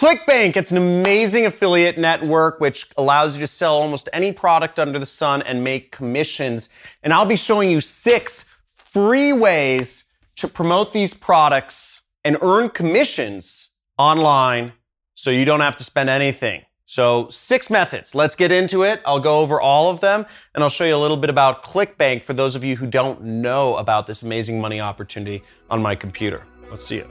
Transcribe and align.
ClickBank, 0.00 0.56
it's 0.56 0.70
an 0.70 0.78
amazing 0.78 1.44
affiliate 1.44 1.98
network 1.98 2.58
which 2.58 2.88
allows 2.96 3.36
you 3.36 3.42
to 3.42 3.46
sell 3.46 3.74
almost 3.74 4.08
any 4.14 4.32
product 4.32 4.80
under 4.80 4.98
the 4.98 5.04
sun 5.04 5.42
and 5.42 5.62
make 5.62 5.92
commissions. 5.92 6.70
And 7.02 7.12
I'll 7.12 7.26
be 7.26 7.36
showing 7.36 7.70
you 7.70 7.82
six 7.82 8.46
free 8.64 9.34
ways 9.34 10.04
to 10.36 10.48
promote 10.48 10.94
these 10.94 11.12
products 11.12 12.00
and 12.24 12.38
earn 12.40 12.70
commissions 12.70 13.68
online 13.98 14.72
so 15.12 15.30
you 15.30 15.44
don't 15.44 15.60
have 15.60 15.76
to 15.76 15.84
spend 15.84 16.08
anything. 16.08 16.64
So, 16.86 17.28
six 17.28 17.68
methods. 17.68 18.14
Let's 18.14 18.34
get 18.34 18.50
into 18.50 18.84
it. 18.84 19.02
I'll 19.04 19.20
go 19.20 19.40
over 19.40 19.60
all 19.60 19.90
of 19.90 20.00
them 20.00 20.24
and 20.54 20.64
I'll 20.64 20.70
show 20.70 20.86
you 20.86 20.96
a 20.96 20.96
little 20.96 21.18
bit 21.18 21.28
about 21.28 21.62
ClickBank 21.62 22.24
for 22.24 22.32
those 22.32 22.56
of 22.56 22.64
you 22.64 22.74
who 22.74 22.86
don't 22.86 23.20
know 23.20 23.76
about 23.76 24.06
this 24.06 24.22
amazing 24.22 24.62
money 24.62 24.80
opportunity 24.80 25.42
on 25.68 25.82
my 25.82 25.94
computer. 25.94 26.42
Let's 26.70 26.86
see 26.86 26.96
it. 26.96 27.10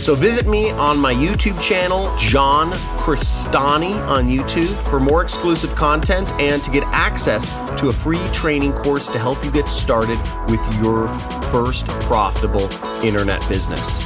So 0.00 0.14
visit 0.14 0.46
me 0.46 0.70
on 0.70 0.98
my 0.98 1.12
YouTube 1.12 1.60
channel, 1.60 2.10
John 2.16 2.72
Crestani 2.96 3.92
on 4.08 4.28
YouTube, 4.28 4.74
for 4.88 4.98
more 4.98 5.20
exclusive 5.20 5.76
content 5.76 6.32
and 6.40 6.64
to 6.64 6.70
get 6.70 6.84
access 6.84 7.50
to 7.78 7.90
a 7.90 7.92
free 7.92 8.26
training 8.32 8.72
course 8.72 9.10
to 9.10 9.18
help 9.18 9.44
you 9.44 9.50
get 9.50 9.68
started 9.68 10.18
with 10.48 10.60
your 10.80 11.06
first 11.52 11.86
profitable 12.06 12.72
internet 13.04 13.46
business. 13.46 13.98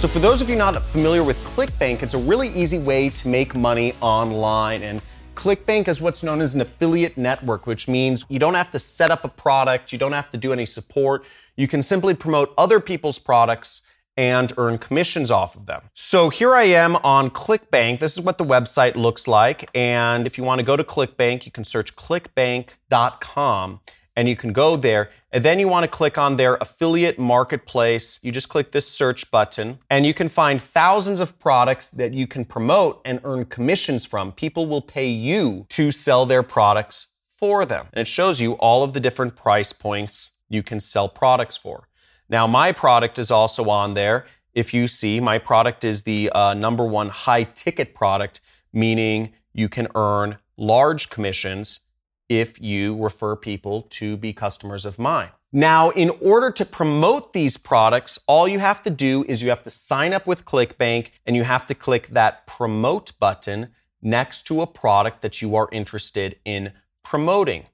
So, 0.00 0.08
for 0.08 0.20
those 0.20 0.40
of 0.40 0.48
you 0.48 0.56
not 0.56 0.82
familiar 0.84 1.22
with 1.22 1.38
ClickBank, 1.44 2.02
it's 2.02 2.14
a 2.14 2.18
really 2.18 2.48
easy 2.48 2.78
way 2.78 3.10
to 3.10 3.28
make 3.28 3.54
money 3.54 3.92
online. 4.00 4.82
And 4.84 5.02
ClickBank 5.34 5.86
is 5.86 6.00
what's 6.00 6.22
known 6.22 6.40
as 6.40 6.54
an 6.54 6.62
affiliate 6.62 7.18
network, 7.18 7.66
which 7.66 7.88
means 7.88 8.24
you 8.30 8.38
don't 8.38 8.54
have 8.54 8.70
to 8.70 8.78
set 8.78 9.10
up 9.10 9.22
a 9.22 9.28
product, 9.28 9.92
you 9.92 9.98
don't 9.98 10.12
have 10.12 10.30
to 10.30 10.38
do 10.38 10.54
any 10.54 10.64
support. 10.64 11.26
You 11.56 11.68
can 11.68 11.82
simply 11.82 12.14
promote 12.14 12.54
other 12.56 12.80
people's 12.80 13.18
products 13.18 13.82
and 14.20 14.52
earn 14.58 14.76
commissions 14.76 15.30
off 15.30 15.56
of 15.56 15.64
them. 15.64 15.80
So 15.94 16.28
here 16.28 16.54
I 16.54 16.64
am 16.64 16.96
on 16.96 17.30
ClickBank. 17.30 18.00
This 18.00 18.18
is 18.18 18.20
what 18.20 18.36
the 18.36 18.44
website 18.44 18.94
looks 18.94 19.26
like. 19.26 19.70
And 19.74 20.26
if 20.26 20.36
you 20.36 20.44
want 20.44 20.58
to 20.58 20.62
go 20.62 20.76
to 20.76 20.84
ClickBank, 20.84 21.46
you 21.46 21.50
can 21.50 21.64
search 21.64 21.96
clickbank.com 21.96 23.80
and 24.16 24.28
you 24.28 24.36
can 24.36 24.52
go 24.52 24.76
there. 24.76 25.08
And 25.32 25.42
then 25.42 25.58
you 25.58 25.68
want 25.68 25.84
to 25.84 25.88
click 25.88 26.18
on 26.18 26.36
their 26.36 26.56
affiliate 26.56 27.18
marketplace. 27.18 28.20
You 28.22 28.30
just 28.30 28.50
click 28.50 28.72
this 28.72 28.86
search 28.86 29.30
button 29.30 29.78
and 29.88 30.04
you 30.04 30.12
can 30.12 30.28
find 30.28 30.60
thousands 30.60 31.20
of 31.20 31.38
products 31.38 31.88
that 31.88 32.12
you 32.12 32.26
can 32.26 32.44
promote 32.44 33.00
and 33.06 33.20
earn 33.24 33.46
commissions 33.46 34.04
from. 34.04 34.32
People 34.32 34.66
will 34.66 34.82
pay 34.82 35.08
you 35.08 35.64
to 35.70 35.90
sell 35.90 36.26
their 36.26 36.42
products 36.42 37.06
for 37.26 37.64
them. 37.64 37.86
And 37.94 38.02
it 38.02 38.06
shows 38.06 38.38
you 38.38 38.52
all 38.54 38.84
of 38.84 38.92
the 38.92 39.00
different 39.00 39.34
price 39.34 39.72
points 39.72 40.32
you 40.50 40.62
can 40.62 40.78
sell 40.78 41.08
products 41.08 41.56
for. 41.56 41.88
Now, 42.30 42.46
my 42.46 42.70
product 42.70 43.18
is 43.18 43.32
also 43.32 43.68
on 43.68 43.94
there. 43.94 44.24
If 44.54 44.72
you 44.72 44.86
see, 44.86 45.18
my 45.18 45.38
product 45.38 45.84
is 45.84 46.04
the 46.04 46.30
uh, 46.30 46.54
number 46.54 46.84
one 46.84 47.08
high 47.08 47.42
ticket 47.42 47.92
product, 47.92 48.40
meaning 48.72 49.32
you 49.52 49.68
can 49.68 49.88
earn 49.96 50.38
large 50.56 51.10
commissions 51.10 51.80
if 52.28 52.60
you 52.60 52.96
refer 53.02 53.34
people 53.34 53.82
to 53.90 54.16
be 54.16 54.32
customers 54.32 54.86
of 54.86 54.96
mine. 54.98 55.30
Now, 55.52 55.90
in 55.90 56.10
order 56.20 56.52
to 56.52 56.64
promote 56.64 57.32
these 57.32 57.56
products, 57.56 58.20
all 58.28 58.46
you 58.46 58.60
have 58.60 58.84
to 58.84 58.90
do 58.90 59.24
is 59.26 59.42
you 59.42 59.48
have 59.48 59.64
to 59.64 59.70
sign 59.70 60.12
up 60.12 60.28
with 60.28 60.44
ClickBank 60.44 61.10
and 61.26 61.34
you 61.34 61.42
have 61.42 61.66
to 61.66 61.74
click 61.74 62.06
that 62.08 62.46
promote 62.46 63.18
button 63.18 63.70
next 64.00 64.46
to 64.46 64.62
a 64.62 64.68
product 64.68 65.22
that 65.22 65.42
you 65.42 65.56
are 65.56 65.68
interested 65.72 66.36
in 66.44 66.72
promoting. 67.02 67.66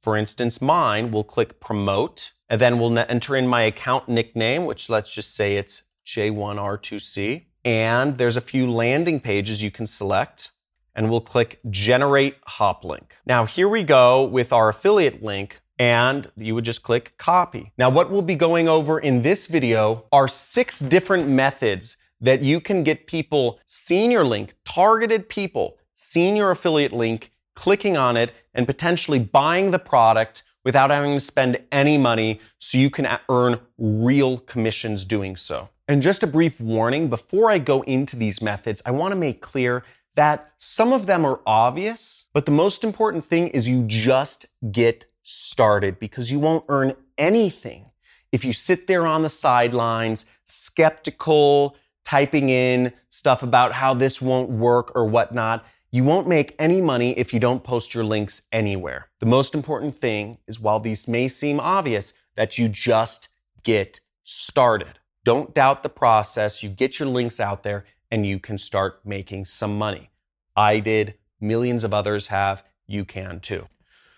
For 0.00 0.16
instance, 0.16 0.62
mine 0.62 1.10
will 1.10 1.24
click 1.24 1.60
promote 1.60 2.32
and 2.48 2.60
then 2.60 2.78
we'll 2.78 2.98
enter 2.98 3.36
in 3.36 3.46
my 3.46 3.62
account 3.62 4.08
nickname, 4.08 4.64
which 4.64 4.88
let's 4.88 5.12
just 5.12 5.34
say 5.34 5.56
it's 5.56 5.82
J1R2C. 6.06 7.44
And 7.64 8.16
there's 8.16 8.36
a 8.36 8.40
few 8.40 8.70
landing 8.70 9.20
pages 9.20 9.62
you 9.62 9.70
can 9.70 9.86
select 9.86 10.52
and 10.94 11.10
we'll 11.10 11.20
click 11.20 11.60
generate 11.70 12.36
hop 12.46 12.84
link. 12.84 13.16
Now 13.26 13.44
here 13.44 13.68
we 13.68 13.82
go 13.82 14.24
with 14.24 14.52
our 14.52 14.68
affiliate 14.68 15.22
link 15.22 15.60
and 15.78 16.30
you 16.36 16.54
would 16.54 16.64
just 16.64 16.82
click 16.82 17.16
copy. 17.18 17.72
Now 17.78 17.90
what 17.90 18.10
we'll 18.10 18.22
be 18.22 18.34
going 18.34 18.68
over 18.68 18.98
in 18.98 19.22
this 19.22 19.46
video 19.46 20.06
are 20.12 20.26
six 20.26 20.80
different 20.80 21.28
methods 21.28 21.98
that 22.20 22.42
you 22.42 22.60
can 22.60 22.82
get 22.82 23.06
people 23.06 23.60
senior 23.66 24.24
link, 24.24 24.54
targeted 24.64 25.28
people, 25.28 25.78
senior 25.94 26.50
affiliate 26.50 26.92
link, 26.92 27.32
clicking 27.58 27.96
on 27.96 28.16
it 28.16 28.32
and 28.54 28.66
potentially 28.66 29.18
buying 29.18 29.72
the 29.72 29.80
product 29.80 30.44
without 30.64 30.90
having 30.90 31.12
to 31.12 31.18
spend 31.18 31.60
any 31.72 31.98
money 31.98 32.40
so 32.60 32.78
you 32.78 32.88
can 32.88 33.18
earn 33.28 33.58
real 33.78 34.38
commissions 34.38 35.04
doing 35.04 35.34
so. 35.34 35.68
And 35.88 36.00
just 36.00 36.22
a 36.22 36.28
brief 36.28 36.60
warning, 36.60 37.08
before 37.08 37.50
I 37.50 37.58
go 37.58 37.82
into 37.82 38.14
these 38.14 38.40
methods, 38.40 38.80
I 38.86 38.92
want 38.92 39.10
to 39.10 39.16
make 39.16 39.40
clear 39.40 39.82
that 40.14 40.52
some 40.58 40.92
of 40.92 41.06
them 41.06 41.24
are 41.24 41.40
obvious, 41.46 42.26
but 42.32 42.46
the 42.46 42.52
most 42.52 42.84
important 42.84 43.24
thing 43.24 43.48
is 43.48 43.68
you 43.68 43.82
just 43.88 44.46
get 44.70 45.06
started 45.24 45.98
because 45.98 46.30
you 46.30 46.38
won't 46.38 46.64
earn 46.68 46.94
anything 47.16 47.90
if 48.30 48.44
you 48.44 48.52
sit 48.52 48.86
there 48.86 49.04
on 49.04 49.22
the 49.22 49.28
sidelines, 49.28 50.26
skeptical, 50.44 51.76
typing 52.04 52.50
in 52.50 52.92
stuff 53.10 53.42
about 53.42 53.72
how 53.72 53.94
this 53.94 54.22
won't 54.22 54.48
work 54.48 54.92
or 54.94 55.06
whatnot. 55.06 55.64
You 55.90 56.04
won't 56.04 56.28
make 56.28 56.54
any 56.58 56.82
money 56.82 57.18
if 57.18 57.32
you 57.32 57.40
don't 57.40 57.64
post 57.64 57.94
your 57.94 58.04
links 58.04 58.42
anywhere. 58.52 59.08
The 59.20 59.26
most 59.26 59.54
important 59.54 59.96
thing 59.96 60.36
is 60.46 60.60
while 60.60 60.80
these 60.80 61.08
may 61.08 61.28
seem 61.28 61.58
obvious, 61.58 62.12
that 62.34 62.58
you 62.58 62.68
just 62.68 63.28
get 63.62 63.98
started. 64.22 64.98
Don't 65.24 65.54
doubt 65.54 65.82
the 65.82 65.88
process. 65.88 66.62
You 66.62 66.68
get 66.68 66.98
your 66.98 67.08
links 67.08 67.40
out 67.40 67.62
there 67.62 67.84
and 68.10 68.26
you 68.26 68.38
can 68.38 68.58
start 68.58 69.00
making 69.04 69.46
some 69.46 69.78
money. 69.78 70.10
I 70.54 70.80
did, 70.80 71.14
millions 71.40 71.84
of 71.84 71.94
others 71.94 72.26
have, 72.28 72.64
you 72.86 73.04
can 73.04 73.40
too. 73.40 73.66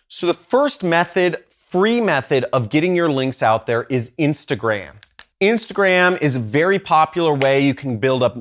So 0.09 0.27
the 0.27 0.35
first 0.35 0.83
method, 0.83 1.45
free 1.49 2.01
method 2.01 2.47
of 2.53 2.69
getting 2.69 2.97
your 2.97 3.11
links 3.11 3.45
out 3.45 3.67
there 3.67 3.85
is 3.85 4.11
Instagram. 4.19 4.95
Instagram 5.41 6.21
is 6.21 6.35
a 6.35 6.41
very 6.41 6.81
popular 6.81 7.33
way 7.33 7.61
you 7.61 7.75
can 7.75 7.99
build 7.99 8.25
up 8.25 8.37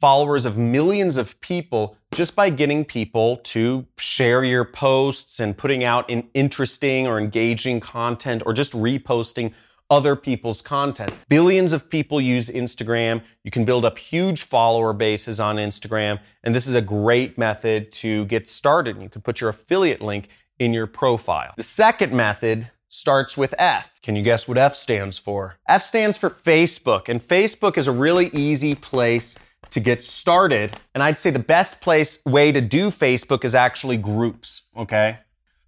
followers 0.00 0.46
of 0.46 0.56
millions 0.56 1.18
of 1.18 1.38
people 1.42 1.96
just 2.12 2.34
by 2.34 2.50
getting 2.50 2.84
people 2.84 3.36
to 3.38 3.86
share 3.96 4.42
your 4.42 4.64
posts 4.64 5.38
and 5.38 5.56
putting 5.56 5.84
out 5.84 6.10
in 6.10 6.28
interesting 6.34 7.06
or 7.06 7.18
engaging 7.18 7.80
content 7.80 8.42
or 8.46 8.52
just 8.52 8.72
reposting 8.72 9.52
other 9.90 10.14
people's 10.14 10.62
content. 10.62 11.12
Billions 11.28 11.72
of 11.72 11.90
people 11.90 12.20
use 12.20 12.48
Instagram. 12.48 13.22
You 13.44 13.50
can 13.50 13.64
build 13.64 13.84
up 13.84 13.98
huge 13.98 14.44
follower 14.44 14.92
bases 14.92 15.40
on 15.40 15.56
Instagram. 15.56 16.20
And 16.44 16.54
this 16.54 16.66
is 16.66 16.74
a 16.74 16.80
great 16.80 17.36
method 17.36 17.90
to 17.92 18.24
get 18.26 18.48
started. 18.48 19.00
You 19.02 19.08
can 19.08 19.22
put 19.22 19.40
your 19.40 19.50
affiliate 19.50 20.00
link 20.00 20.28
in 20.58 20.72
your 20.72 20.86
profile. 20.86 21.54
The 21.56 21.62
second 21.62 22.12
method 22.12 22.70
starts 22.88 23.36
with 23.36 23.54
F. 23.58 24.00
Can 24.02 24.16
you 24.16 24.22
guess 24.22 24.46
what 24.46 24.58
F 24.58 24.74
stands 24.74 25.18
for? 25.18 25.56
F 25.68 25.82
stands 25.82 26.16
for 26.16 26.30
Facebook. 26.30 27.08
And 27.08 27.20
Facebook 27.20 27.76
is 27.76 27.86
a 27.86 27.92
really 27.92 28.28
easy 28.28 28.74
place 28.74 29.36
to 29.70 29.80
get 29.80 30.02
started. 30.02 30.76
And 30.94 31.02
I'd 31.02 31.18
say 31.18 31.30
the 31.30 31.38
best 31.38 31.80
place 31.80 32.18
way 32.24 32.52
to 32.52 32.60
do 32.60 32.90
Facebook 32.90 33.44
is 33.44 33.54
actually 33.54 33.96
groups, 33.96 34.62
okay? 34.76 35.18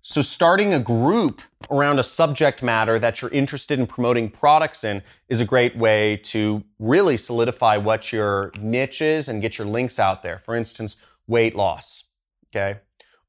So, 0.04 0.20
starting 0.20 0.74
a 0.74 0.80
group 0.80 1.42
around 1.70 2.00
a 2.00 2.02
subject 2.02 2.60
matter 2.60 2.98
that 2.98 3.22
you're 3.22 3.30
interested 3.30 3.78
in 3.78 3.86
promoting 3.86 4.28
products 4.28 4.82
in 4.82 5.00
is 5.28 5.38
a 5.38 5.44
great 5.44 5.76
way 5.76 6.16
to 6.24 6.64
really 6.80 7.16
solidify 7.16 7.76
what 7.76 8.12
your 8.12 8.50
niche 8.58 9.00
is 9.00 9.28
and 9.28 9.40
get 9.40 9.58
your 9.58 9.66
links 9.68 10.00
out 10.00 10.22
there. 10.22 10.38
For 10.38 10.56
instance, 10.56 10.96
weight 11.28 11.54
loss, 11.54 12.04
okay? 12.48 12.80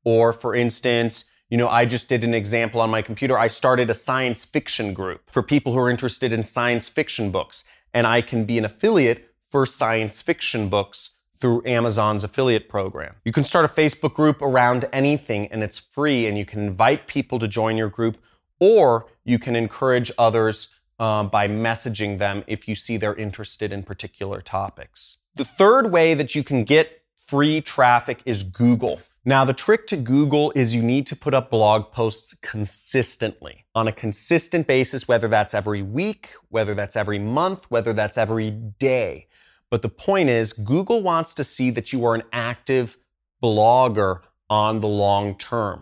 Or, 0.03 0.33
for 0.33 0.55
instance, 0.55 1.25
you 1.51 1.57
know, 1.57 1.69
I 1.69 1.85
just 1.85 2.09
did 2.09 2.23
an 2.23 2.33
example 2.33 2.81
on 2.81 2.89
my 2.89 3.03
computer. 3.03 3.37
I 3.37 3.49
started 3.49 3.91
a 3.91 3.93
science 3.93 4.43
fiction 4.43 4.95
group 4.95 5.21
for 5.29 5.43
people 5.43 5.73
who 5.73 5.79
are 5.79 5.91
interested 5.91 6.33
in 6.33 6.41
science 6.41 6.89
fiction 6.89 7.29
books, 7.29 7.65
and 7.93 8.07
I 8.07 8.21
can 8.21 8.45
be 8.45 8.57
an 8.57 8.65
affiliate 8.65 9.32
for 9.53 9.67
science 9.67 10.19
fiction 10.19 10.67
books 10.67 11.11
through 11.37 11.61
Amazon's 11.63 12.23
affiliate 12.23 12.67
program. 12.67 13.13
You 13.23 13.31
can 13.31 13.43
start 13.43 13.65
a 13.65 13.67
Facebook 13.67 14.15
group 14.15 14.41
around 14.41 14.89
anything 14.91 15.45
and 15.51 15.61
it's 15.61 15.77
free 15.77 16.25
and 16.25 16.35
you 16.35 16.43
can 16.43 16.61
invite 16.61 17.05
people 17.05 17.37
to 17.37 17.47
join 17.47 17.77
your 17.77 17.87
group 17.87 18.17
or 18.59 19.05
you 19.25 19.37
can 19.37 19.55
encourage 19.55 20.11
others 20.17 20.69
um, 20.97 21.29
by 21.29 21.47
messaging 21.47 22.17
them 22.17 22.43
if 22.47 22.67
you 22.67 22.73
see 22.73 22.97
they're 22.97 23.13
interested 23.13 23.71
in 23.71 23.83
particular 23.83 24.41
topics. 24.41 25.17
The 25.35 25.45
third 25.45 25.91
way 25.91 26.15
that 26.15 26.33
you 26.33 26.43
can 26.43 26.63
get 26.63 27.03
free 27.15 27.61
traffic 27.61 28.23
is 28.25 28.41
Google. 28.41 29.01
Now, 29.23 29.45
the 29.45 29.53
trick 29.53 29.85
to 29.87 29.97
Google 29.97 30.51
is 30.55 30.73
you 30.73 30.81
need 30.81 31.05
to 31.07 31.15
put 31.15 31.35
up 31.35 31.51
blog 31.51 31.91
posts 31.91 32.33
consistently 32.41 33.65
on 33.75 33.87
a 33.87 33.91
consistent 33.91 34.65
basis, 34.65 35.07
whether 35.07 35.27
that's 35.27 35.53
every 35.53 35.83
week, 35.83 36.31
whether 36.49 36.73
that's 36.73 36.95
every 36.95 37.19
month, 37.19 37.69
whether 37.69 37.93
that's 37.93 38.17
every 38.17 38.49
day. 38.49 39.27
But 39.73 39.81
the 39.81 39.89
point 39.89 40.29
is, 40.29 40.53
Google 40.53 41.01
wants 41.01 41.33
to 41.33 41.43
see 41.43 41.71
that 41.71 41.91
you 41.91 42.05
are 42.05 42.13
an 42.13 42.21
active 42.31 42.95
blogger 43.41 44.19
on 44.47 44.81
the 44.81 44.87
long 44.87 45.35
term. 45.35 45.81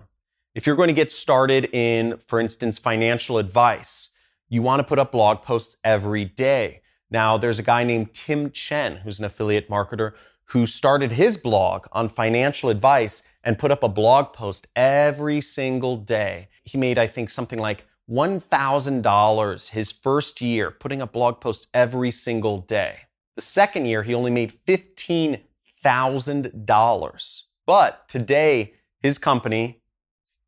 If 0.56 0.66
you're 0.66 0.78
going 0.78 0.88
to 0.88 0.94
get 0.94 1.12
started 1.12 1.66
in, 1.74 2.18
for 2.26 2.40
instance, 2.40 2.78
financial 2.78 3.38
advice, 3.38 4.12
you 4.48 4.62
want 4.62 4.80
to 4.80 4.86
put 4.86 4.98
up 4.98 5.12
blog 5.12 5.44
posts 5.44 5.76
every 5.84 6.24
day. 6.24 6.84
Now, 7.10 7.38
there's 7.38 7.60
a 7.60 7.64
guy 7.64 7.84
named 7.84 8.14
Tim 8.14 8.52
Chen, 8.52 8.96
who's 8.96 9.20
an 9.20 9.26
affiliate 9.26 9.70
marketer, 9.70 10.14
who 10.46 10.66
started 10.66 11.12
his 11.12 11.36
blog 11.36 11.86
on 11.92 12.08
financial 12.08 12.70
advice 12.70 13.24
and 13.44 13.60
put 13.60 13.72
up 13.72 13.84
a 13.84 13.90
blog 13.90 14.32
post 14.32 14.68
every 14.74 15.42
single 15.42 15.98
day. 15.98 16.48
He 16.64 16.78
made, 16.78 16.98
I 16.98 17.08
think, 17.08 17.30
something 17.30 17.60
like 17.60 17.86
$1,000 18.10 19.70
his 19.72 19.92
first 19.92 20.40
year, 20.40 20.72
putting 20.72 21.02
up 21.02 21.12
blog 21.12 21.42
posts 21.42 21.68
every 21.74 22.12
single 22.12 22.60
day. 22.60 23.00
The 23.36 23.42
second 23.42 23.86
year, 23.86 24.04
he 24.04 24.14
only 24.14 24.32
made 24.32 24.54
$15,000. 24.66 27.44
But 27.66 28.10
today, 28.10 28.74
his 29.00 29.18
company, 29.18 29.82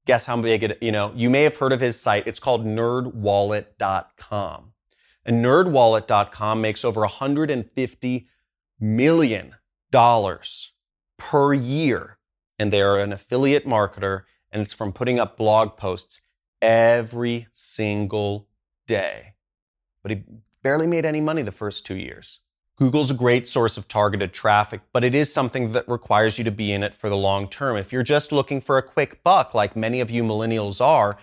guess 0.06 0.26
how 0.26 0.42
big 0.42 0.64
it, 0.64 0.78
you 0.82 0.92
know, 0.92 1.14
you 1.16 1.30
may 1.30 1.44
have 1.44 1.56
heard 1.58 1.72
of 1.72 1.80
his 1.80 1.98
site. 2.00 2.26
It's 2.28 2.40
called 2.40 2.66
nerdwallet.com. 2.66 4.74
And 5.26 5.46
nerdwallet.com 5.46 6.62
makes 6.62 6.84
over 6.84 7.00
150 7.02 8.28
million 8.80 9.56
dollars 9.92 10.72
per 11.18 11.54
year. 11.54 12.18
And 12.60 12.74
they 12.74 12.82
are 12.82 13.00
an 13.00 13.14
affiliate 13.14 13.66
marketer 13.66 14.24
and 14.52 14.62
it's 14.62 14.74
from 14.74 14.94
putting 14.94 15.20
up 15.20 15.38
blog 15.38 15.78
posts 15.78 16.22
every 16.62 17.48
single 17.54 18.48
day. 18.88 19.36
But 20.02 20.12
he 20.12 20.24
barely 20.62 20.88
made 20.88 21.06
any 21.06 21.22
money 21.22 21.42
the 21.42 21.52
first 21.52 21.86
two 21.86 21.96
years. 21.96 22.40
Google's 22.76 23.12
a 23.12 23.16
great 23.16 23.48
source 23.48 23.78
of 23.78 23.88
targeted 23.88 24.34
traffic, 24.34 24.82
but 24.94 25.04
it 25.04 25.14
is 25.14 25.32
something 25.32 25.72
that 25.74 25.88
requires 25.88 26.40
you 26.40 26.44
to 26.44 26.52
be 26.52 26.72
in 26.72 26.82
it 26.82 26.96
for 26.96 27.08
the 27.08 27.16
long 27.16 27.48
term. 27.48 27.78
If 27.78 27.94
you're 27.94 28.02
just 28.02 28.32
looking 28.32 28.62
for 28.62 28.80
a 28.80 28.84
quick 28.84 29.24
buck, 29.24 29.54
like 29.54 29.76
many 29.76 30.02
of 30.02 30.10
you 30.10 30.24
millennials 30.24 30.82
are, 30.82 31.18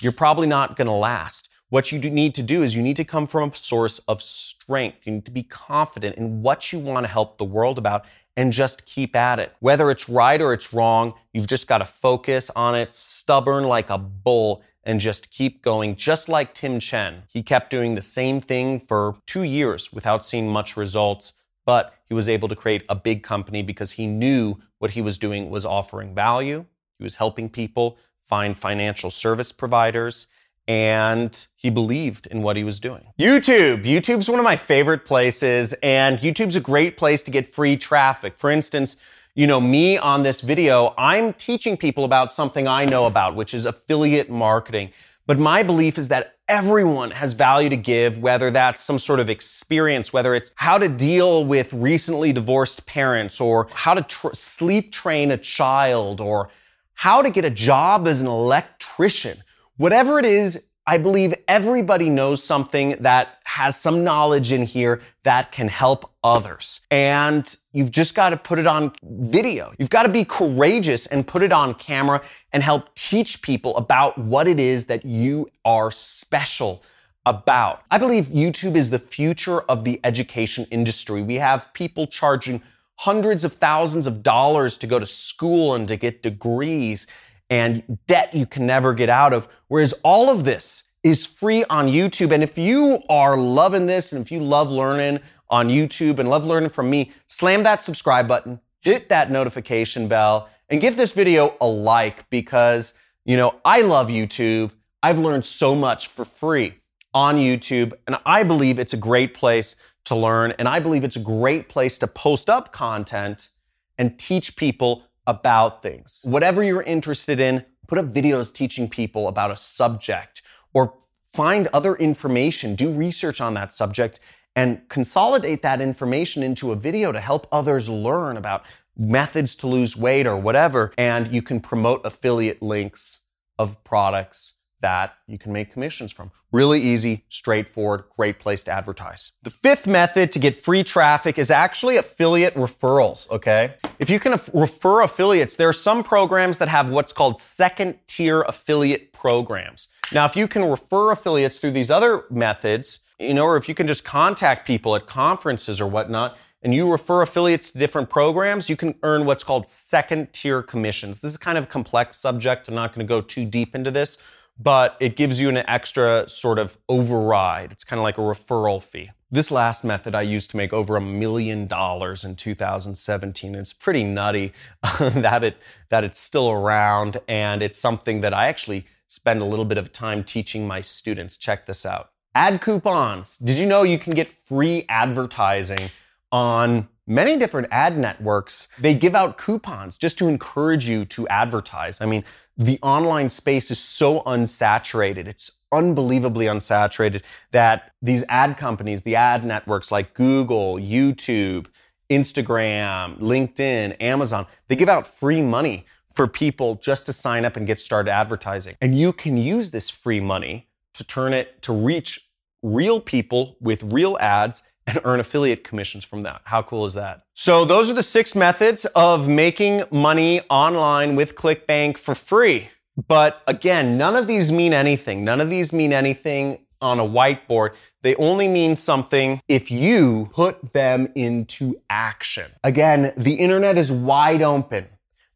you're 0.00 0.12
probably 0.12 0.46
not 0.46 0.76
going 0.76 0.86
to 0.86 0.92
last. 0.92 1.50
What 1.68 1.92
you 1.92 1.98
need 1.98 2.34
to 2.36 2.42
do 2.42 2.62
is 2.62 2.74
you 2.74 2.82
need 2.82 2.96
to 2.96 3.04
come 3.04 3.26
from 3.26 3.50
a 3.50 3.54
source 3.56 3.98
of 4.08 4.22
strength. 4.22 5.06
You 5.06 5.14
need 5.14 5.24
to 5.26 5.30
be 5.30 5.42
confident 5.42 6.16
in 6.16 6.40
what 6.40 6.72
you 6.72 6.78
want 6.78 7.04
to 7.04 7.12
help 7.12 7.36
the 7.36 7.44
world 7.44 7.76
about 7.76 8.06
and 8.36 8.52
just 8.52 8.84
keep 8.86 9.14
at 9.14 9.38
it. 9.38 9.54
Whether 9.60 9.90
it's 9.90 10.08
right 10.08 10.40
or 10.40 10.52
it's 10.52 10.72
wrong, 10.72 11.14
you've 11.32 11.46
just 11.46 11.68
got 11.68 11.78
to 11.78 11.84
focus 11.84 12.50
on 12.56 12.74
it, 12.74 12.94
stubborn 12.94 13.64
like 13.64 13.90
a 13.90 13.98
bull, 13.98 14.62
and 14.84 15.00
just 15.00 15.30
keep 15.30 15.62
going, 15.62 15.96
just 15.96 16.28
like 16.28 16.54
Tim 16.54 16.78
Chen. 16.78 17.22
He 17.28 17.42
kept 17.42 17.70
doing 17.70 17.94
the 17.94 18.02
same 18.02 18.40
thing 18.40 18.80
for 18.80 19.16
two 19.26 19.44
years 19.44 19.92
without 19.92 20.26
seeing 20.26 20.48
much 20.48 20.76
results, 20.76 21.32
but 21.64 21.94
he 22.06 22.14
was 22.14 22.28
able 22.28 22.48
to 22.48 22.56
create 22.56 22.84
a 22.88 22.94
big 22.94 23.22
company 23.22 23.62
because 23.62 23.92
he 23.92 24.06
knew 24.06 24.56
what 24.78 24.90
he 24.90 25.00
was 25.00 25.16
doing 25.16 25.48
was 25.48 25.64
offering 25.64 26.14
value. 26.14 26.66
He 26.98 27.04
was 27.04 27.16
helping 27.16 27.48
people 27.48 27.96
find 28.26 28.56
financial 28.56 29.10
service 29.10 29.52
providers 29.52 30.26
and 30.66 31.46
he 31.56 31.70
believed 31.70 32.26
in 32.28 32.42
what 32.42 32.56
he 32.56 32.64
was 32.64 32.80
doing. 32.80 33.06
YouTube. 33.18 33.84
YouTube's 33.84 34.28
one 34.28 34.38
of 34.38 34.44
my 34.44 34.56
favorite 34.56 35.04
places, 35.04 35.74
and 35.82 36.18
YouTube's 36.18 36.56
a 36.56 36.60
great 36.60 36.96
place 36.96 37.22
to 37.24 37.30
get 37.30 37.48
free 37.48 37.76
traffic. 37.76 38.34
For 38.34 38.50
instance, 38.50 38.96
you 39.34 39.46
know, 39.46 39.60
me 39.60 39.98
on 39.98 40.22
this 40.22 40.40
video, 40.40 40.94
I'm 40.96 41.32
teaching 41.32 41.76
people 41.76 42.04
about 42.04 42.32
something 42.32 42.68
I 42.68 42.84
know 42.84 43.06
about, 43.06 43.34
which 43.34 43.52
is 43.52 43.66
affiliate 43.66 44.30
marketing. 44.30 44.90
But 45.26 45.38
my 45.38 45.62
belief 45.62 45.98
is 45.98 46.08
that 46.08 46.36
everyone 46.48 47.10
has 47.10 47.32
value 47.32 47.68
to 47.70 47.76
give, 47.76 48.18
whether 48.18 48.50
that's 48.50 48.82
some 48.82 48.98
sort 48.98 49.18
of 49.20 49.30
experience, 49.30 50.12
whether 50.12 50.34
it's 50.34 50.50
how 50.54 50.78
to 50.78 50.88
deal 50.88 51.44
with 51.44 51.72
recently 51.72 52.32
divorced 52.32 52.86
parents, 52.86 53.40
or 53.40 53.68
how 53.72 53.94
to 53.94 54.02
tr- 54.02 54.34
sleep 54.34 54.92
train 54.92 55.30
a 55.30 55.36
child, 55.36 56.20
or 56.20 56.50
how 56.92 57.20
to 57.22 57.30
get 57.30 57.44
a 57.44 57.50
job 57.50 58.06
as 58.06 58.20
an 58.20 58.26
electrician. 58.26 59.42
Whatever 59.76 60.20
it 60.20 60.24
is, 60.24 60.68
I 60.86 60.98
believe 60.98 61.34
everybody 61.48 62.08
knows 62.08 62.44
something 62.44 62.96
that 63.00 63.38
has 63.44 63.76
some 63.76 64.04
knowledge 64.04 64.52
in 64.52 64.62
here 64.62 65.02
that 65.24 65.50
can 65.50 65.66
help 65.66 66.12
others. 66.22 66.80
And 66.92 67.56
you've 67.72 67.90
just 67.90 68.14
got 68.14 68.30
to 68.30 68.36
put 68.36 68.60
it 68.60 68.68
on 68.68 68.92
video. 69.02 69.72
You've 69.78 69.90
got 69.90 70.04
to 70.04 70.08
be 70.10 70.24
courageous 70.24 71.06
and 71.06 71.26
put 71.26 71.42
it 71.42 71.52
on 71.52 71.74
camera 71.74 72.22
and 72.52 72.62
help 72.62 72.94
teach 72.94 73.42
people 73.42 73.76
about 73.76 74.16
what 74.16 74.46
it 74.46 74.60
is 74.60 74.84
that 74.86 75.04
you 75.04 75.50
are 75.64 75.90
special 75.90 76.84
about. 77.26 77.82
I 77.90 77.98
believe 77.98 78.26
YouTube 78.26 78.76
is 78.76 78.90
the 78.90 78.98
future 79.00 79.62
of 79.62 79.82
the 79.82 79.98
education 80.04 80.68
industry. 80.70 81.22
We 81.22 81.34
have 81.36 81.72
people 81.72 82.06
charging 82.06 82.62
hundreds 82.94 83.44
of 83.44 83.54
thousands 83.54 84.06
of 84.06 84.22
dollars 84.22 84.78
to 84.78 84.86
go 84.86 85.00
to 85.00 85.06
school 85.06 85.74
and 85.74 85.88
to 85.88 85.96
get 85.96 86.22
degrees 86.22 87.08
and 87.54 87.98
debt 88.08 88.34
you 88.34 88.46
can 88.46 88.66
never 88.66 88.92
get 88.92 89.08
out 89.08 89.32
of. 89.32 89.46
Whereas 89.68 89.92
all 90.02 90.28
of 90.28 90.44
this 90.44 90.82
is 91.04 91.24
free 91.24 91.62
on 91.70 91.86
YouTube. 91.86 92.32
And 92.32 92.42
if 92.42 92.58
you 92.58 93.00
are 93.08 93.36
loving 93.36 93.86
this 93.86 94.10
and 94.12 94.20
if 94.20 94.32
you 94.32 94.42
love 94.42 94.72
learning 94.72 95.20
on 95.50 95.68
YouTube 95.68 96.18
and 96.18 96.28
love 96.28 96.46
learning 96.46 96.70
from 96.70 96.90
me, 96.90 97.12
slam 97.28 97.62
that 97.62 97.80
subscribe 97.80 98.26
button, 98.26 98.58
hit 98.80 99.08
that 99.08 99.30
notification 99.30 100.08
bell, 100.08 100.48
and 100.68 100.80
give 100.80 100.96
this 100.96 101.12
video 101.12 101.54
a 101.60 101.66
like 101.66 102.28
because, 102.28 102.94
you 103.24 103.36
know, 103.36 103.54
I 103.64 103.82
love 103.82 104.08
YouTube. 104.08 104.72
I've 105.04 105.20
learned 105.20 105.44
so 105.44 105.76
much 105.76 106.08
for 106.08 106.24
free 106.24 106.74
on 107.12 107.36
YouTube, 107.36 107.92
and 108.08 108.16
I 108.26 108.42
believe 108.42 108.80
it's 108.80 108.94
a 108.94 108.96
great 108.96 109.32
place 109.32 109.76
to 110.06 110.16
learn. 110.16 110.54
And 110.58 110.66
I 110.66 110.80
believe 110.80 111.04
it's 111.04 111.14
a 111.14 111.20
great 111.20 111.68
place 111.68 111.98
to 111.98 112.08
post 112.08 112.50
up 112.50 112.72
content 112.72 113.50
and 113.96 114.18
teach 114.18 114.56
people 114.56 115.04
about 115.26 115.82
things. 115.82 116.20
Whatever 116.24 116.62
you're 116.62 116.82
interested 116.82 117.40
in, 117.40 117.64
put 117.86 117.98
up 117.98 118.06
videos 118.06 118.52
teaching 118.52 118.88
people 118.88 119.28
about 119.28 119.50
a 119.50 119.56
subject 119.56 120.42
or 120.72 120.94
find 121.26 121.66
other 121.68 121.94
information, 121.96 122.74
do 122.74 122.92
research 122.92 123.40
on 123.40 123.54
that 123.54 123.72
subject 123.72 124.20
and 124.56 124.88
consolidate 124.88 125.62
that 125.62 125.80
information 125.80 126.42
into 126.42 126.72
a 126.72 126.76
video 126.76 127.10
to 127.10 127.20
help 127.20 127.46
others 127.50 127.88
learn 127.88 128.36
about 128.36 128.64
methods 128.96 129.54
to 129.56 129.66
lose 129.66 129.96
weight 129.96 130.26
or 130.26 130.36
whatever. 130.36 130.92
And 130.96 131.32
you 131.32 131.42
can 131.42 131.60
promote 131.60 132.06
affiliate 132.06 132.62
links 132.62 133.22
of 133.58 133.82
products 133.84 134.54
that 134.80 135.14
you 135.26 135.38
can 135.38 135.52
make 135.52 135.72
commissions 135.72 136.12
from. 136.12 136.30
Really 136.52 136.80
easy, 136.80 137.24
straightforward, 137.28 138.04
great 138.16 138.38
place 138.38 138.62
to 138.64 138.70
advertise. 138.70 139.32
The 139.42 139.50
fifth 139.50 139.86
method 139.86 140.30
to 140.32 140.38
get 140.38 140.54
free 140.54 140.82
traffic 140.82 141.38
is 141.38 141.50
actually 141.50 141.96
affiliate 141.96 142.54
referrals, 142.54 143.30
okay? 143.30 143.74
If 143.98 144.10
you 144.10 144.20
can 144.20 144.38
refer 144.52 145.02
affiliates, 145.02 145.56
there 145.56 145.68
are 145.68 145.72
some 145.72 146.02
programs 146.02 146.58
that 146.58 146.68
have 146.68 146.90
what's 146.90 147.12
called 147.12 147.38
second 147.38 147.98
tier 148.06 148.42
affiliate 148.42 149.12
programs. 149.12 149.88
Now, 150.12 150.26
if 150.26 150.36
you 150.36 150.46
can 150.46 150.68
refer 150.68 151.12
affiliates 151.12 151.58
through 151.58 151.72
these 151.72 151.90
other 151.90 152.24
methods, 152.30 153.00
you 153.18 153.34
know, 153.34 153.44
or 153.44 153.56
if 153.56 153.68
you 153.68 153.74
can 153.74 153.86
just 153.86 154.04
contact 154.04 154.66
people 154.66 154.96
at 154.96 155.06
conferences 155.06 155.80
or 155.80 155.86
whatnot, 155.86 156.36
and 156.62 156.74
you 156.74 156.90
refer 156.90 157.20
affiliates 157.20 157.70
to 157.70 157.78
different 157.78 158.08
programs, 158.08 158.70
you 158.70 158.76
can 158.76 158.94
earn 159.02 159.26
what's 159.26 159.44
called 159.44 159.68
second 159.68 160.32
tier 160.32 160.62
commissions. 160.62 161.20
This 161.20 161.30
is 161.30 161.36
kind 161.36 161.58
of 161.58 161.64
a 161.64 161.66
complex 161.66 162.16
subject. 162.16 162.68
I'm 162.68 162.74
not 162.74 162.94
going 162.94 163.06
to 163.06 163.08
go 163.08 163.20
too 163.20 163.44
deep 163.44 163.74
into 163.74 163.90
this, 163.90 164.16
but 164.58 164.96
it 165.00 165.16
gives 165.16 165.40
you 165.40 165.48
an 165.48 165.56
extra 165.58 166.28
sort 166.28 166.58
of 166.58 166.78
override. 166.88 167.72
It's 167.72 167.84
kind 167.84 167.98
of 167.98 168.04
like 168.04 168.18
a 168.18 168.22
referral 168.22 168.82
fee. 168.82 169.10
This 169.30 169.50
last 169.50 169.82
method 169.82 170.14
I 170.14 170.22
used 170.22 170.50
to 170.50 170.56
make 170.56 170.72
over 170.72 170.96
a 170.96 171.00
million 171.00 171.66
dollars 171.66 172.24
in 172.24 172.36
2017. 172.36 173.54
It's 173.56 173.72
pretty 173.72 174.04
nutty 174.04 174.52
that 175.00 175.42
it 175.42 175.56
that 175.88 176.04
it's 176.04 176.18
still 176.18 176.50
around 176.50 177.20
and 177.26 177.62
it's 177.62 177.76
something 177.76 178.20
that 178.20 178.32
I 178.32 178.46
actually 178.46 178.86
spend 179.08 179.42
a 179.42 179.44
little 179.44 179.64
bit 179.64 179.78
of 179.78 179.92
time 179.92 180.22
teaching 180.22 180.66
my 180.66 180.80
students. 180.80 181.36
Check 181.36 181.66
this 181.66 181.84
out. 181.84 182.10
Ad 182.36 182.60
coupons. 182.60 183.36
Did 183.38 183.58
you 183.58 183.66
know 183.66 183.82
you 183.82 183.98
can 183.98 184.12
get 184.12 184.30
free 184.30 184.84
advertising 184.88 185.90
on 186.30 186.88
many 187.06 187.36
different 187.36 187.68
ad 187.70 187.96
networks? 187.98 188.68
They 188.78 188.94
give 188.94 189.14
out 189.14 189.38
coupons 189.38 189.98
just 189.98 190.18
to 190.18 190.28
encourage 190.28 190.88
you 190.88 191.04
to 191.06 191.28
advertise. 191.28 192.00
I 192.00 192.06
mean, 192.06 192.24
the 192.56 192.78
online 192.82 193.30
space 193.30 193.70
is 193.70 193.78
so 193.78 194.20
unsaturated. 194.22 195.26
It's 195.26 195.50
unbelievably 195.72 196.46
unsaturated 196.46 197.22
that 197.50 197.92
these 198.00 198.24
ad 198.28 198.56
companies, 198.56 199.02
the 199.02 199.16
ad 199.16 199.44
networks 199.44 199.90
like 199.90 200.14
Google, 200.14 200.76
YouTube, 200.76 201.66
Instagram, 202.10 203.18
LinkedIn, 203.18 203.96
Amazon, 204.00 204.46
they 204.68 204.76
give 204.76 204.88
out 204.88 205.06
free 205.06 205.42
money 205.42 205.86
for 206.12 206.28
people 206.28 206.76
just 206.76 207.06
to 207.06 207.12
sign 207.12 207.44
up 207.44 207.56
and 207.56 207.66
get 207.66 207.80
started 207.80 208.10
advertising. 208.10 208.76
And 208.80 208.96
you 208.96 209.12
can 209.12 209.36
use 209.36 209.70
this 209.70 209.90
free 209.90 210.20
money 210.20 210.68
to 210.94 211.02
turn 211.02 211.32
it 211.32 211.60
to 211.62 211.72
reach 211.72 212.30
real 212.62 213.00
people 213.00 213.56
with 213.60 213.82
real 213.82 214.16
ads 214.20 214.62
and 214.86 215.00
earn 215.04 215.20
affiliate 215.20 215.64
commissions 215.64 216.04
from 216.04 216.22
that. 216.22 216.42
How 216.44 216.62
cool 216.62 216.86
is 216.86 216.94
that? 216.94 217.22
So, 217.34 217.64
those 217.64 217.90
are 217.90 217.94
the 217.94 218.02
six 218.02 218.34
methods 218.34 218.84
of 218.94 219.28
making 219.28 219.84
money 219.90 220.42
online 220.50 221.16
with 221.16 221.34
ClickBank 221.34 221.96
for 221.96 222.14
free. 222.14 222.68
But 223.08 223.42
again, 223.46 223.98
none 223.98 224.14
of 224.14 224.26
these 224.26 224.52
mean 224.52 224.72
anything. 224.72 225.24
None 225.24 225.40
of 225.40 225.50
these 225.50 225.72
mean 225.72 225.92
anything 225.92 226.58
on 226.80 227.00
a 227.00 227.04
whiteboard. 227.04 227.74
They 228.02 228.14
only 228.16 228.46
mean 228.46 228.74
something 228.74 229.40
if 229.48 229.70
you 229.70 230.28
put 230.32 230.72
them 230.72 231.10
into 231.14 231.80
action. 231.90 232.52
Again, 232.62 233.12
the 233.16 233.34
internet 233.34 233.78
is 233.78 233.90
wide 233.90 234.42
open. 234.42 234.86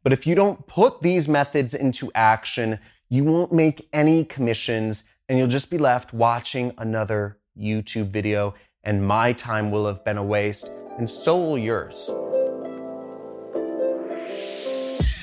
But 0.04 0.12
if 0.12 0.26
you 0.26 0.34
don't 0.34 0.64
put 0.66 1.00
these 1.00 1.26
methods 1.26 1.74
into 1.74 2.12
action, 2.14 2.78
you 3.08 3.24
won't 3.24 3.52
make 3.52 3.88
any 3.92 4.24
commissions 4.24 5.04
and 5.28 5.38
you'll 5.38 5.48
just 5.48 5.70
be 5.70 5.78
left 5.78 6.12
watching 6.12 6.72
another 6.78 7.38
YouTube 7.58 8.08
video 8.08 8.54
and 8.88 9.06
my 9.06 9.34
time 9.34 9.70
will 9.70 9.86
have 9.86 10.02
been 10.02 10.16
a 10.16 10.24
waste 10.24 10.70
and 10.96 11.08
so 11.08 11.38
will 11.38 11.58
yours. 11.58 12.10